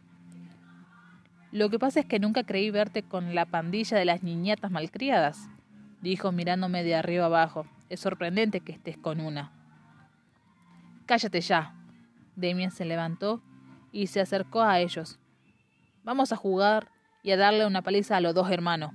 Lo 1.53 1.71
que 1.71 1.79
pasa 1.79 2.01
es 2.01 2.07
que 2.07 2.19
nunca 2.19 2.45
creí 2.45 2.71
verte 2.71 3.03
con 3.03 3.35
la 3.35 3.47
pandilla 3.47 3.97
de 3.97 4.05
las 4.05 4.23
niñatas 4.23 4.71
malcriadas, 4.71 5.49
dijo 6.03 6.33
mirándome 6.33 6.83
de 6.83 6.95
arriba 6.95 7.27
abajo. 7.27 7.67
Es 7.89 8.01
sorprendente 8.01 8.61
que 8.61 8.73
estés 8.73 8.99
con 8.99 9.21
una. 9.21 9.53
Cállate 11.07 11.41
ya. 11.41 11.75
Damien 12.37 12.71
se 12.71 12.85
levantó 12.85 13.43
y 13.93 14.09
se 14.09 14.21
acercó 14.21 14.63
a 14.63 14.79
ellos. 14.81 15.19
Vamos 16.05 16.33
a 16.33 16.37
jugar 16.37 16.91
y 17.23 17.31
a 17.31 17.37
darle 17.37 17.67
una 17.67 17.83
paliza 17.83 18.17
a 18.17 18.21
los 18.21 18.35
dos 18.35 18.51
hermanos. 18.51 18.93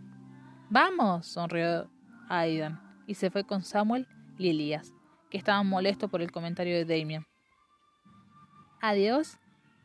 Vamos, 0.70 1.28
sonrió 1.28 1.90
Aidan, 2.30 2.82
y 3.08 3.16
se 3.16 3.30
fue 3.30 3.44
con 3.44 3.64
Samuel 3.64 4.08
y 4.38 4.76
que 5.30 5.38
estaban 5.38 5.68
molestos 5.68 6.10
por 6.10 6.22
el 6.22 6.32
comentario 6.32 6.76
de 6.76 6.86
Damien. 6.86 7.26
Adiós, 8.82 9.38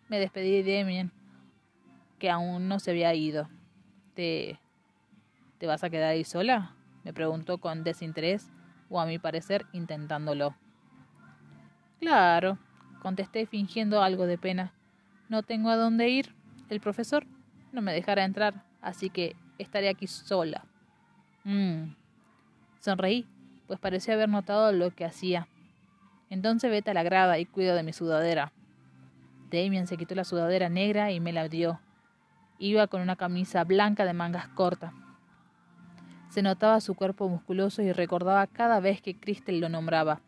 me 0.09 0.19
despedí 0.19 0.63
de 0.63 0.79
Damien, 0.79 1.13
que 2.19 2.31
aún 2.31 2.69
no 2.69 2.79
se 2.81 2.91
había 2.91 3.15
ido. 3.15 3.49
¿Te, 4.15 4.59
¿Te 5.59 5.67
vas 5.67 5.85
a 5.85 5.91
quedar 5.91 6.11
ahí 6.11 6.25
sola? 6.25 6.75
me 7.05 7.15
preguntó 7.15 7.59
con 7.59 7.85
desinterés, 7.85 8.51
o 8.91 9.01
a 9.01 9.07
mi 9.07 9.19
parecer 9.19 9.67
intentándolo. 9.73 10.55
Claro, 12.01 12.59
contesté 13.01 13.47
fingiendo 13.47 14.03
algo 14.03 14.27
de 14.27 14.37
pena. 14.37 14.75
No 15.29 15.43
tengo 15.43 15.71
a 15.71 15.77
dónde 15.77 16.09
ir. 16.09 16.35
El 16.69 16.81
profesor 16.81 17.27
no 17.73 17.81
me 17.81 17.93
dejará 17.93 18.25
entrar, 18.25 18.65
así 18.81 19.11
que 19.11 19.37
estaré 19.59 19.89
aquí 19.89 20.07
sola. 20.07 20.65
Mmm. 21.45 21.95
Sonreí, 22.81 23.27
pues 23.69 23.79
parecía 23.79 24.15
haber 24.15 24.29
notado 24.29 24.73
lo 24.73 24.91
que 24.91 25.05
hacía. 25.05 25.47
Entonces 26.31 26.71
vete 26.71 26.91
a 26.91 26.95
la 26.95 27.05
grada 27.05 27.39
y 27.39 27.47
cuida 27.47 27.75
de 27.75 27.85
mi 27.85 27.93
sudadera. 27.93 28.53
Damien 29.51 29.87
se 29.87 29.97
quitó 29.97 30.15
la 30.15 30.25
sudadera 30.25 30.69
negra 30.69 31.13
y 31.13 31.21
me 31.21 31.33
la 31.33 31.49
dio. 31.49 31.81
Iba 32.59 32.89
con 32.89 33.03
una 33.03 33.15
camisa 33.15 33.63
blanca 33.65 34.05
de 34.05 34.15
mangas 34.15 34.49
cortas. 34.49 34.93
Se 36.31 36.43
notaba 36.43 36.81
su 36.81 36.95
cuerpo 36.95 37.29
musculoso 37.29 37.83
y 37.83 37.93
recordaba 37.93 38.47
cada 38.47 38.81
vez 38.81 39.01
que 39.01 39.15
Cristel 39.15 39.61
lo 39.61 39.69
nombraba. 39.69 40.21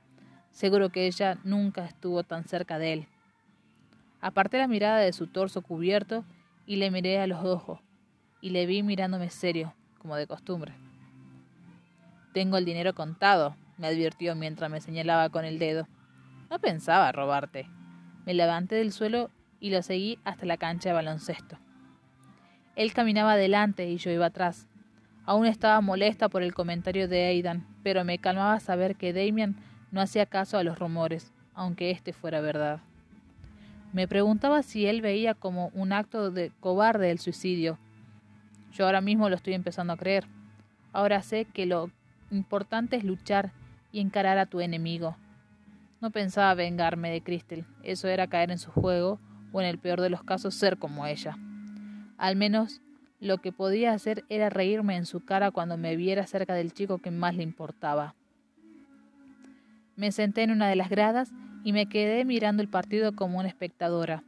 Seguro 0.50 0.90
que 0.90 1.06
ella 1.06 1.38
nunca 1.42 1.85
estuvo 1.85 2.23
tan 2.23 2.44
cerca 2.44 2.78
de 2.78 2.92
él. 2.92 3.09
Aparté 4.20 4.59
la 4.59 4.68
mirada 4.68 4.99
de 4.99 5.12
su 5.12 5.26
torso 5.26 5.62
cubierto 5.62 6.25
y 6.66 6.76
le 6.76 6.90
miré 6.90 7.20
a 7.20 7.26
los 7.26 7.44
ojos, 7.44 7.80
y 8.40 8.50
le 8.50 8.66
vi 8.66 8.82
mirándome 8.82 9.30
serio, 9.30 9.75
como 9.99 10.16
de 10.16 10.26
costumbre. 10.26 10.75
Tengo 12.32 12.58
el 12.58 12.64
dinero 12.64 12.94
contado, 12.94 13.56
me 13.76 13.88
advirtió 13.88 14.37
mientras 14.37 14.70
me 14.70 14.80
señalaba 14.80 15.30
con 15.30 15.44
el 15.44 15.58
dedo. 15.58 15.88
No 16.49 16.58
pensaba 16.58 17.10
robarte. 17.12 17.66
Me 18.26 18.34
levanté 18.34 18.76
del 18.76 18.92
suelo 18.92 19.30
y 19.58 19.70
lo 19.70 19.82
seguí 19.82 20.18
hasta 20.25 20.46
la 20.46 20.56
cancha 20.56 20.90
de 20.90 20.94
baloncesto. 20.94 21.58
Él 22.76 22.92
caminaba 22.92 23.32
adelante 23.32 23.88
y 23.88 23.96
yo 23.96 24.10
iba 24.10 24.26
atrás. 24.26 24.68
Aún 25.25 25.46
estaba 25.46 25.80
molesta 25.80 26.28
por 26.28 26.42
el 26.42 26.54
comentario 26.54 27.08
de 27.08 27.26
Aidan, 27.26 27.66
pero 27.82 28.04
me 28.04 28.18
calmaba 28.18 28.60
saber 28.60 28.96
que 28.96 29.12
Damian 29.12 29.56
no 29.90 30.00
hacía 30.00 30.26
caso 30.26 30.56
a 30.56 30.64
los 30.64 30.78
rumores, 30.78 31.32
aunque 31.54 31.90
este 31.90 32.12
fuera 32.12 32.40
verdad. 32.40 32.80
Me 33.92 34.06
preguntaba 34.06 34.62
si 34.62 34.87
él 34.87 35.02
veía 35.02 35.34
como 35.34 35.70
un 35.75 35.92
acto 35.92 36.30
de 36.30 36.52
cobarde 36.60 37.10
el 37.10 37.18
suicidio. 37.18 37.78
Yo 38.72 38.87
ahora 38.87 39.00
mismo 39.00 39.28
lo 39.28 39.37
estoy 39.37 39.54
empezando 39.54 39.92
a 39.92 39.96
creer. 39.96 40.26
Ahora 40.92 41.22
sé 41.22 41.44
que 41.44 41.66
lo 41.66 41.90
importante 42.30 42.96
es 42.96 43.04
luchar 43.04 43.52
y 43.92 44.00
encarar 44.00 44.38
a 44.38 44.46
tu 44.46 44.60
enemigo. 44.60 45.16
No 46.00 46.10
pensaba 46.10 46.54
vengarme 46.54 47.10
de 47.10 47.22
Crystal, 47.22 47.66
eso 47.82 48.08
era 48.08 48.26
caer 48.26 48.50
en 48.50 48.58
su 48.58 48.70
juego 48.70 49.18
o 49.52 49.60
en 49.60 49.66
el 49.66 49.78
peor 49.78 50.00
de 50.00 50.10
los 50.10 50.22
casos 50.22 50.54
ser 50.54 50.78
como 50.78 51.06
ella. 51.06 51.37
Al 52.16 52.37
menos 52.37 52.80
lo 53.20 53.38
que 53.38 53.52
podía 53.52 53.92
hacer 53.92 54.25
era 54.28 54.49
reírme 54.49 54.96
en 54.96 55.06
su 55.06 55.25
cara 55.25 55.50
cuando 55.50 55.76
me 55.76 55.96
viera 55.96 56.26
cerca 56.26 56.54
del 56.54 56.72
chico 56.72 56.99
que 56.99 57.10
más 57.10 57.34
le 57.34 57.42
importaba. 57.42 58.14
Me 59.96 60.12
senté 60.12 60.42
en 60.42 60.52
una 60.52 60.68
de 60.68 60.76
las 60.76 60.88
gradas 60.88 61.30
y 61.62 61.72
me 61.72 61.87
quedé 61.87 62.25
mirando 62.25 62.62
el 62.62 62.68
partido 62.68 63.14
como 63.14 63.38
una 63.38 63.49
espectadora. 63.49 64.22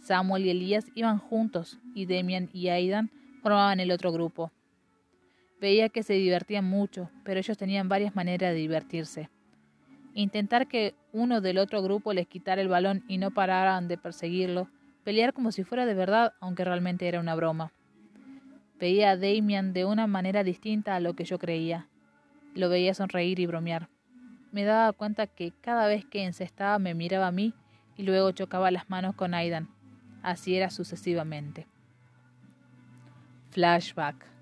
Samuel 0.00 0.46
y 0.46 0.50
Elías 0.50 0.86
iban 0.94 1.18
juntos 1.18 1.78
y 1.94 2.06
Demian 2.06 2.48
y 2.52 2.68
Aidan 2.68 3.10
formaban 3.42 3.80
el 3.80 3.90
otro 3.90 4.12
grupo. 4.12 4.50
Veía 5.62 5.90
que 5.90 6.02
se 6.02 6.14
divertían 6.14 6.64
mucho, 6.64 7.08
pero 7.22 7.38
ellos 7.38 7.56
tenían 7.56 7.88
varias 7.88 8.16
maneras 8.16 8.52
de 8.52 8.58
divertirse. 8.58 9.30
intentar 10.12 10.66
que 10.66 10.96
uno 11.12 11.40
del 11.40 11.56
otro 11.56 11.82
grupo 11.82 12.12
les 12.12 12.26
quitara 12.26 12.60
el 12.60 12.66
balón 12.66 13.04
y 13.06 13.16
no 13.16 13.30
pararan 13.30 13.86
de 13.86 13.96
perseguirlo, 13.96 14.68
pelear 15.04 15.32
como 15.32 15.52
si 15.52 15.62
fuera 15.62 15.86
de 15.86 15.94
verdad, 15.94 16.34
aunque 16.40 16.64
realmente 16.64 17.06
era 17.06 17.20
una 17.20 17.36
broma. 17.36 17.72
Veía 18.80 19.12
a 19.12 19.16
Damian 19.16 19.72
de 19.72 19.84
una 19.84 20.08
manera 20.08 20.42
distinta 20.42 20.96
a 20.96 21.00
lo 21.00 21.14
que 21.14 21.24
yo 21.24 21.38
creía. 21.38 21.86
Lo 22.54 22.68
veía 22.68 22.92
sonreír 22.92 23.38
y 23.38 23.46
bromear. 23.46 23.88
Me 24.50 24.64
daba 24.64 24.92
cuenta 24.92 25.28
que 25.28 25.52
cada 25.60 25.86
vez 25.86 26.04
que 26.04 26.24
encestaba 26.24 26.80
me 26.80 26.94
miraba 26.94 27.28
a 27.28 27.32
mí 27.32 27.54
y 27.96 28.02
luego 28.02 28.32
chocaba 28.32 28.72
las 28.72 28.90
manos 28.90 29.14
con 29.14 29.32
Aidan. 29.32 29.68
Así 30.22 30.56
era 30.56 30.70
sucesivamente. 30.70 31.68
Flashback. 33.50 34.32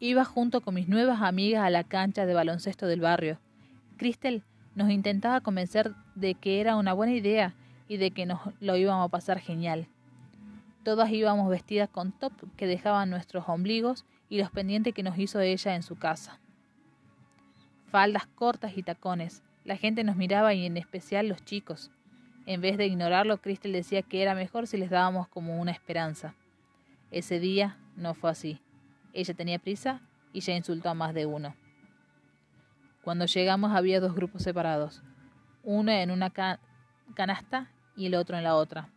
Iba 0.00 0.24
junto 0.24 0.60
con 0.60 0.74
mis 0.74 0.88
nuevas 0.88 1.22
amigas 1.22 1.64
a 1.64 1.70
la 1.70 1.84
cancha 1.84 2.26
de 2.26 2.34
baloncesto 2.34 2.86
del 2.86 3.00
barrio. 3.00 3.38
Crystal 3.96 4.42
nos 4.74 4.90
intentaba 4.90 5.40
convencer 5.40 5.94
de 6.14 6.34
que 6.34 6.60
era 6.60 6.76
una 6.76 6.92
buena 6.92 7.12
idea 7.12 7.54
y 7.88 7.96
de 7.96 8.10
que 8.10 8.26
nos 8.26 8.40
lo 8.60 8.76
íbamos 8.76 9.06
a 9.06 9.10
pasar 9.10 9.38
genial. 9.38 9.86
Todas 10.82 11.10
íbamos 11.10 11.48
vestidas 11.48 11.88
con 11.88 12.12
top 12.12 12.32
que 12.56 12.66
dejaban 12.66 13.08
nuestros 13.08 13.48
ombligos 13.48 14.04
y 14.28 14.38
los 14.38 14.50
pendientes 14.50 14.92
que 14.94 15.02
nos 15.02 15.18
hizo 15.18 15.40
ella 15.40 15.74
en 15.76 15.82
su 15.82 15.96
casa. 15.96 16.40
Faldas 17.90 18.26
cortas 18.26 18.76
y 18.76 18.82
tacones. 18.82 19.42
La 19.64 19.76
gente 19.76 20.02
nos 20.02 20.16
miraba 20.16 20.52
y 20.54 20.66
en 20.66 20.76
especial 20.76 21.28
los 21.28 21.44
chicos. 21.44 21.90
En 22.46 22.60
vez 22.60 22.76
de 22.76 22.86
ignorarlo, 22.86 23.40
Crystal 23.40 23.72
decía 23.72 24.02
que 24.02 24.20
era 24.20 24.34
mejor 24.34 24.66
si 24.66 24.76
les 24.76 24.90
dábamos 24.90 25.28
como 25.28 25.60
una 25.60 25.70
esperanza. 25.70 26.34
Ese 27.10 27.38
día 27.38 27.78
no 27.96 28.12
fue 28.12 28.30
así. 28.30 28.60
Ella 29.14 29.32
tenía 29.32 29.58
prisa 29.58 30.02
y 30.32 30.40
ya 30.40 30.54
insultó 30.54 30.90
a 30.90 30.94
más 30.94 31.14
de 31.14 31.24
uno. 31.24 31.54
Cuando 33.02 33.26
llegamos 33.26 33.72
había 33.72 34.00
dos 34.00 34.14
grupos 34.14 34.42
separados, 34.42 35.02
uno 35.62 35.92
en 35.92 36.10
una 36.10 36.30
canasta 37.14 37.70
y 37.96 38.06
el 38.06 38.14
otro 38.16 38.36
en 38.36 38.44
la 38.44 38.56
otra. 38.56 38.90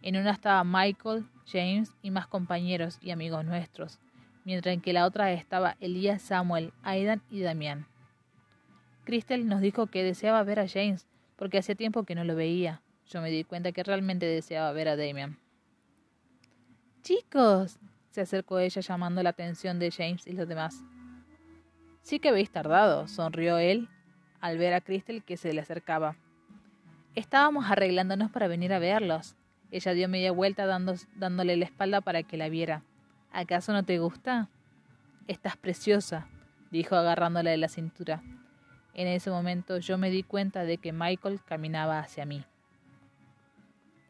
En 0.00 0.16
una 0.16 0.30
estaba 0.30 0.62
Michael, 0.64 1.26
James 1.46 1.92
y 2.02 2.10
más 2.10 2.26
compañeros 2.26 2.98
y 3.02 3.10
amigos 3.10 3.44
nuestros, 3.44 3.98
mientras 4.44 4.72
en 4.74 4.80
que 4.80 4.92
la 4.92 5.04
otra 5.04 5.32
estaba 5.32 5.76
Elías, 5.80 6.22
Samuel, 6.22 6.72
Aidan 6.82 7.22
y 7.30 7.40
Damián. 7.40 7.86
Crystal 9.04 9.48
nos 9.48 9.60
dijo 9.60 9.86
que 9.86 10.04
deseaba 10.04 10.42
ver 10.44 10.60
a 10.60 10.68
James 10.68 11.06
porque 11.36 11.58
hacía 11.58 11.74
tiempo 11.74 12.04
que 12.04 12.14
no 12.14 12.24
lo 12.24 12.36
veía. 12.36 12.82
Yo 13.08 13.20
me 13.20 13.30
di 13.30 13.44
cuenta 13.44 13.72
que 13.72 13.82
realmente 13.82 14.26
deseaba 14.26 14.72
ver 14.72 14.88
a 14.88 14.96
Damian. 14.96 15.38
Chicos, 17.02 17.78
se 18.16 18.22
acercó 18.22 18.58
ella 18.58 18.80
llamando 18.80 19.22
la 19.22 19.28
atención 19.28 19.78
de 19.78 19.90
James 19.90 20.26
y 20.26 20.32
los 20.32 20.48
demás. 20.48 20.82
Sí 22.00 22.18
que 22.18 22.30
habéis 22.30 22.50
tardado, 22.50 23.08
sonrió 23.08 23.58
él 23.58 23.90
al 24.40 24.56
ver 24.56 24.72
a 24.72 24.80
Crystal 24.80 25.22
que 25.22 25.36
se 25.36 25.52
le 25.52 25.60
acercaba. 25.60 26.16
Estábamos 27.14 27.70
arreglándonos 27.70 28.30
para 28.30 28.48
venir 28.48 28.72
a 28.72 28.78
verlos. 28.78 29.36
Ella 29.70 29.92
dio 29.92 30.08
media 30.08 30.32
vuelta 30.32 30.64
dándole 30.64 31.58
la 31.58 31.64
espalda 31.66 32.00
para 32.00 32.22
que 32.22 32.38
la 32.38 32.48
viera. 32.48 32.84
¿Acaso 33.32 33.74
no 33.74 33.82
te 33.82 33.98
gusta? 33.98 34.48
Estás 35.28 35.58
preciosa, 35.58 36.26
dijo 36.70 36.96
agarrándole 36.96 37.50
de 37.50 37.58
la 37.58 37.68
cintura. 37.68 38.22
En 38.94 39.08
ese 39.08 39.28
momento 39.28 39.76
yo 39.76 39.98
me 39.98 40.08
di 40.08 40.22
cuenta 40.22 40.64
de 40.64 40.78
que 40.78 40.94
Michael 40.94 41.42
caminaba 41.44 41.98
hacia 41.98 42.24
mí. 42.24 42.42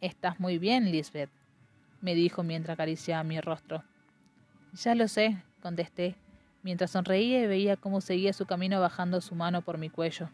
Estás 0.00 0.38
muy 0.38 0.58
bien, 0.58 0.92
Lisbeth, 0.92 1.30
me 2.00 2.14
dijo 2.14 2.44
mientras 2.44 2.74
acariciaba 2.74 3.24
mi 3.24 3.40
rostro. 3.40 3.82
Ya 4.72 4.94
lo 4.94 5.08
sé, 5.08 5.42
contesté, 5.62 6.16
mientras 6.62 6.90
sonreía 6.90 7.42
y 7.42 7.46
veía 7.46 7.76
cómo 7.76 8.00
seguía 8.00 8.32
su 8.32 8.46
camino 8.46 8.80
bajando 8.80 9.20
su 9.20 9.34
mano 9.34 9.62
por 9.62 9.78
mi 9.78 9.90
cuello. 9.90 10.28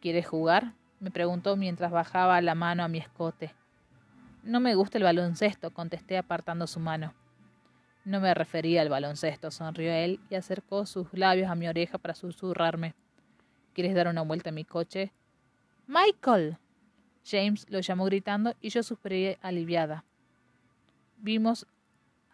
¿Quieres 0.00 0.26
jugar? 0.26 0.72
me 1.00 1.10
preguntó 1.10 1.56
mientras 1.56 1.92
bajaba 1.92 2.40
la 2.40 2.54
mano 2.54 2.82
a 2.82 2.88
mi 2.88 2.98
escote. 2.98 3.54
No 4.42 4.60
me 4.60 4.74
gusta 4.74 4.98
el 4.98 5.04
baloncesto, 5.04 5.70
contesté 5.70 6.18
apartando 6.18 6.66
su 6.66 6.80
mano. 6.80 7.14
No 8.04 8.20
me 8.20 8.34
refería 8.34 8.82
al 8.82 8.90
baloncesto, 8.90 9.50
sonrió 9.50 9.92
él 9.92 10.20
y 10.28 10.34
acercó 10.34 10.84
sus 10.84 11.12
labios 11.12 11.50
a 11.50 11.54
mi 11.54 11.68
oreja 11.68 11.96
para 11.96 12.14
susurrarme. 12.14 12.94
¿Quieres 13.72 13.94
dar 13.94 14.08
una 14.08 14.22
vuelta 14.22 14.50
a 14.50 14.52
mi 14.52 14.64
coche? 14.64 15.12
Michael. 15.86 16.58
James 17.24 17.66
lo 17.70 17.80
llamó 17.80 18.04
gritando 18.04 18.54
y 18.60 18.68
yo 18.68 18.82
suspiré 18.82 19.38
aliviada. 19.40 20.04
Vimos 21.16 21.66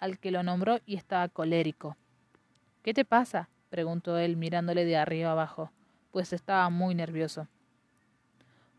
al 0.00 0.18
que 0.18 0.30
lo 0.30 0.42
nombró 0.42 0.80
y 0.86 0.96
estaba 0.96 1.28
colérico. 1.28 1.96
¿Qué 2.82 2.94
te 2.94 3.04
pasa? 3.04 3.48
preguntó 3.68 4.18
él 4.18 4.36
mirándole 4.36 4.84
de 4.84 4.96
arriba 4.96 5.30
abajo, 5.30 5.70
pues 6.10 6.32
estaba 6.32 6.68
muy 6.70 6.94
nervioso. 6.94 7.46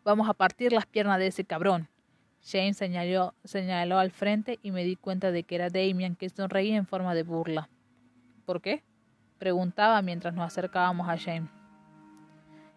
Vamos 0.04 0.28
a 0.28 0.34
partir 0.34 0.74
las 0.74 0.86
piernas 0.86 1.20
de 1.20 1.28
ese 1.28 1.46
cabrón. 1.46 1.88
James 2.44 2.76
señaló, 2.76 3.36
señaló 3.44 4.00
al 4.00 4.12
frente 4.12 4.60
y 4.64 4.72
me 4.72 4.84
di 4.84 4.96
cuenta 4.96 5.32
de 5.32 5.44
que 5.44 5.56
era 5.56 5.70
Damian 5.70 6.16
que 6.16 6.28
sonreía 6.30 6.76
en 6.76 6.88
forma 6.88 7.14
de 7.14 7.24
burla. 7.24 7.70
¿Por 8.46 8.62
qué? 8.62 8.84
preguntaba 9.38 10.02
mientras 10.02 10.34
nos 10.34 10.46
acercábamos 10.46 11.08
a 11.08 11.18
James. 11.18 11.50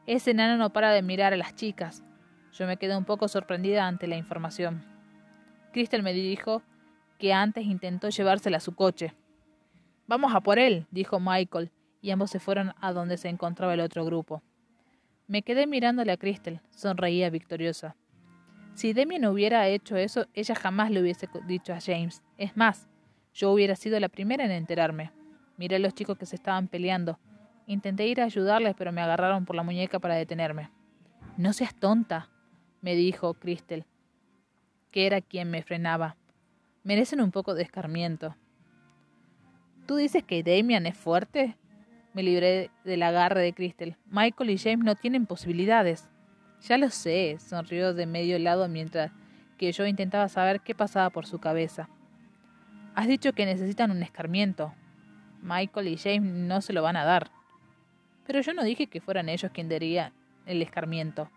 Ese 0.07 0.33
enano 0.33 0.59
no 0.59 0.71
para 0.71 0.93
de 0.93 1.03
mirar 1.03 1.33
a 1.33 1.37
las 1.37 1.55
chicas. 1.55 2.05
Yo 2.53 2.67
me 2.67 2.77
quedé 2.77 2.97
un 2.97 3.05
poco 3.05 3.27
sorprendida 3.27 3.87
ante 3.87 4.07
la 4.07 4.17
información. 4.17 4.85
Crystal 5.73 6.03
me 6.03 6.13
dijo 6.13 6.63
que 7.25 7.33
antes 7.33 7.65
intentó 7.65 8.11
llevársela 8.11 8.59
a 8.59 8.61
su 8.61 8.75
coche. 8.75 9.15
Vamos 10.07 10.35
a 10.35 10.43
por 10.43 10.59
él, 10.59 10.87
dijo 10.91 11.21
Michael, 11.21 11.71
y 12.03 12.11
ambos 12.11 12.31
se 12.31 12.39
fueron 12.39 12.75
a 12.83 12.93
donde 12.93 13.17
se 13.17 13.31
encontraba 13.31 13.73
el 13.73 13.81
otro 13.81 14.05
grupo. 14.05 14.43
Me 15.27 15.41
quedé 15.41 15.67
mirándole 15.67 16.13
a 16.13 16.19
Crystal, 16.19 16.61
sonreía 16.69 17.31
victoriosa. 17.31 17.97
Si 18.75 18.93
Demi 18.93 19.19
no 19.19 19.31
hubiera 19.31 19.67
hecho 19.69 19.97
eso, 19.97 20.27
ella 20.35 20.55
jamás 20.55 20.91
le 20.91 21.01
hubiese 21.01 21.27
dicho 21.47 21.73
a 21.73 21.81
James. 21.81 22.23
Es 22.37 22.59
más, 22.59 22.91
yo 23.33 23.53
hubiera 23.53 23.75
sido 23.75 23.99
la 24.01 24.11
primera 24.11 24.45
en 24.45 24.51
enterarme. 24.51 25.11
Miré 25.57 25.77
a 25.77 25.79
los 25.79 25.95
chicos 25.95 26.19
que 26.19 26.27
se 26.27 26.37
estaban 26.37 26.69
peleando. 26.69 27.19
Intenté 27.67 28.07
ir 28.07 28.21
a 28.21 28.25
ayudarles, 28.25 28.75
pero 28.77 28.93
me 28.93 29.01
agarraron 29.01 29.47
por 29.47 29.57
la 29.57 29.63
muñeca 29.63 29.99
para 29.99 30.17
detenerme. 30.17 30.69
No 31.39 31.55
seas 31.55 31.75
tonta, 31.75 32.29
me 32.83 32.95
dijo 32.95 33.33
Crystal, 33.33 33.87
que 34.91 35.07
era 35.07 35.23
quien 35.23 35.51
me 35.51 35.63
frenaba. 35.63 36.19
Merecen 36.85 37.23
un 37.23 37.31
poco 37.31 37.55
de 37.55 37.63
escarmiento. 37.63 38.37
¿Tú 39.87 39.97
dices 39.97 40.23
que 40.23 40.43
Damian 40.43 40.85
es 40.85 40.95
fuerte? 40.95 41.57
Me 42.13 42.23
libré 42.23 42.71
del 42.85 43.03
agarre 43.03 43.41
de 43.41 43.55
Crystal. 43.55 43.97
Michael 44.11 44.51
y 44.51 44.59
James 44.59 44.85
no 44.85 44.95
tienen 44.95 45.25
posibilidades. 45.25 46.11
Ya 46.61 46.77
lo 46.77 46.91
sé, 46.91 47.39
sonrió 47.39 47.95
de 47.95 48.05
medio 48.05 48.39
lado 48.39 48.69
mientras 48.69 49.13
que 49.57 49.73
yo 49.73 49.87
intentaba 49.87 50.29
saber 50.29 50.61
qué 50.61 50.75
pasaba 50.75 51.09
por 51.09 51.25
su 51.25 51.39
cabeza. 51.39 51.89
Has 52.95 53.09
dicho 53.09 53.33
que 53.33 53.47
necesitan 53.47 53.91
un 53.91 54.03
escarmiento. 54.03 54.75
Michael 55.41 55.89
y 55.89 55.97
James 55.97 56.35
no 56.35 56.61
se 56.61 56.75
lo 56.75 56.83
van 56.83 56.97
a 56.97 57.05
dar. 57.05 57.31
Pero 58.27 58.43
yo 58.43 58.53
no 58.53 58.63
dije 58.63 58.89
que 58.89 59.01
fueran 59.01 59.31
ellos 59.31 59.53
quien 59.55 59.71
daría 59.71 60.13
el 60.45 60.61
escarmiento. 60.61 61.31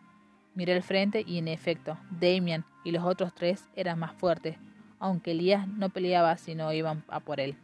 Miré 0.55 0.73
al 0.73 0.83
frente 0.83 1.23
y 1.25 1.37
en 1.37 1.47
efecto, 1.47 1.97
Damian 2.11 2.65
y 2.83 2.91
los 2.91 3.05
otros 3.05 3.33
tres 3.33 3.69
eran 3.77 3.99
más 3.99 4.13
fuertes, 4.13 4.57
aunque 4.99 5.31
Elías 5.31 5.67
no 5.67 5.89
peleaba 5.89 6.37
si 6.37 6.55
no 6.55 6.71
iban 6.73 7.03
a 7.07 7.19
por 7.19 7.39
él. 7.39 7.55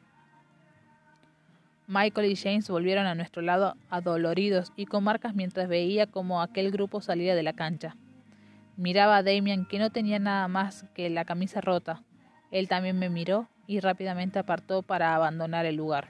Michael 1.88 2.32
y 2.32 2.36
James 2.36 2.70
volvieron 2.70 3.06
a 3.06 3.16
nuestro 3.16 3.42
lado 3.42 3.76
adoloridos 3.90 4.72
y 4.78 4.86
con 4.86 5.04
marcas 5.04 5.36
mientras 5.36 5.68
veía 5.68 6.08
cómo 6.08 6.42
aquel 6.42 6.72
grupo 6.72 7.02
salía 7.02 7.36
de 7.36 7.44
la 7.44 7.54
cancha. 7.54 7.98
Miraba 8.78 9.18
a 9.18 9.24
Damian 9.24 9.66
que 9.66 9.80
no 9.80 9.92
tenía 9.92 10.18
nada 10.18 10.48
más 10.48 10.86
que 10.96 11.10
la 11.10 11.26
camisa 11.26 11.62
rota. 11.62 12.02
Él 12.52 12.68
también 12.68 12.98
me 12.98 13.10
miró 13.10 13.48
y 13.68 13.80
rápidamente 13.80 14.40
apartó 14.40 14.82
para 14.82 15.14
abandonar 15.14 15.66
el 15.66 15.76
lugar. 15.76 16.10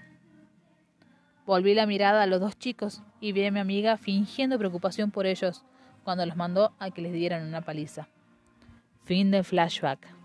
Volví 1.45 1.73
la 1.73 1.85
mirada 1.85 2.23
a 2.23 2.27
los 2.27 2.39
dos 2.39 2.57
chicos 2.57 3.01
y 3.19 3.31
vi 3.33 3.45
a 3.45 3.51
mi 3.51 3.59
amiga 3.59 3.97
fingiendo 3.97 4.57
preocupación 4.57 5.11
por 5.11 5.25
ellos 5.25 5.65
cuando 6.03 6.25
los 6.25 6.35
mandó 6.35 6.73
a 6.79 6.91
que 6.91 7.01
les 7.01 7.13
dieran 7.13 7.45
una 7.45 7.61
paliza. 7.61 8.07
Fin 9.03 9.31
de 9.31 9.43
flashback. 9.43 10.22